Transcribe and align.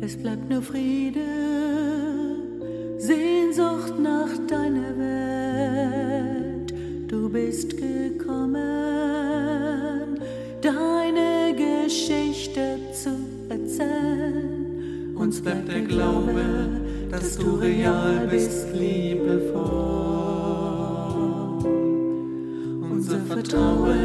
Es 0.00 0.16
bleibt 0.16 0.48
nur 0.50 0.62
Friede, 0.62 1.20
Sehnsucht 2.98 3.98
nach 3.98 4.28
deiner 4.46 4.96
Welt. 4.98 6.74
Du 7.08 7.28
bist 7.28 7.76
gekommen, 7.76 8.60
deine 10.60 11.54
Geschichte 11.54 12.78
zu 12.92 13.10
erzählen. 13.48 15.14
Uns 15.16 15.40
bleibt 15.40 15.68
der 15.68 15.80
Glaube, 15.80 16.42
dass 17.10 17.38
du 17.38 17.56
real 17.56 18.28
bist, 18.30 18.66
liebevoll. 18.74 19.96
Unser 22.90 23.20
Vertrauen 23.20 23.95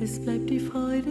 Es 0.00 0.20
bleibt 0.20 0.48
die 0.48 0.60
Freude, 0.60 1.10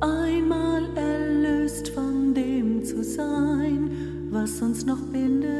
einmal 0.00 0.82
erlöst 0.96 1.90
von 1.90 2.34
dem 2.34 2.84
zu 2.84 3.04
sein, 3.04 3.90
was 4.30 4.60
uns 4.60 4.84
noch 4.84 5.00
bindet, 5.12 5.52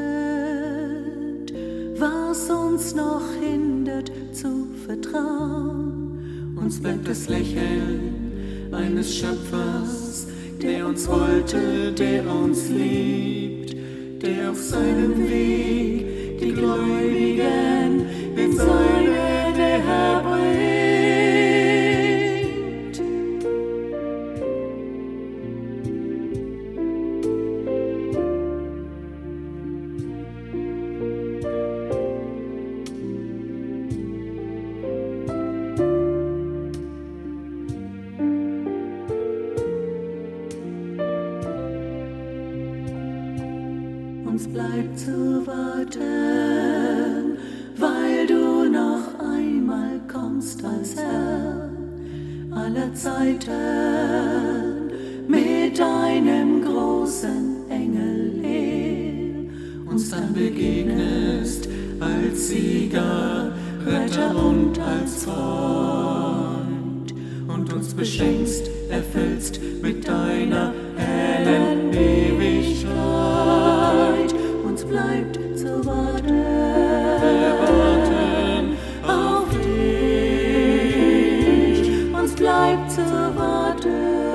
was 2.01 2.51
uns 2.51 2.97
noch 2.97 3.23
hindert 3.41 4.11
zu 4.33 4.67
vertrauen. 4.87 6.57
Uns 6.57 6.81
bleibt 6.81 7.07
das 7.07 7.29
Lächeln 7.29 8.73
eines 8.73 9.15
Schöpfers, 9.15 10.27
der 10.61 10.85
uns 10.85 11.07
wollte, 11.07 11.93
der 11.93 12.27
uns 12.29 12.69
liebt, 12.71 13.77
der 14.21 14.51
auf 14.51 14.59
seinem 14.59 15.17
Weg 15.29 16.41
die 16.41 16.53
Gläubigen 16.53 18.05
in 18.37 18.53
seine 18.57 18.90
Uns 44.41 44.55
bleibt 44.55 44.99
zu 44.99 45.47
warten, 45.47 46.01
weil 47.77 48.27
du 48.27 48.71
noch 48.71 49.21
einmal 49.21 50.01
kommst 50.11 50.65
als 50.65 50.97
Herr 50.97 51.69
aller 52.51 52.95
Zeiten. 52.95 53.51
Mit 55.29 55.79
deinem 55.79 56.63
großen 56.63 57.69
Engelheer 57.69 59.45
uns 59.87 60.09
dann 60.09 60.33
begegnest 60.33 61.69
als 62.01 62.49
Sieger, 62.49 63.53
Retter 63.85 64.35
und 64.43 64.81
als 64.81 65.25
Freund. 65.25 67.13
Und 67.47 67.71
uns 67.75 67.93
beschenkst, 67.93 68.71
erfüllst 68.89 69.61
mit 69.83 70.09
deiner 70.09 70.73
zurück 82.71 82.91
zu 82.91 83.03
Worten. 83.37 84.30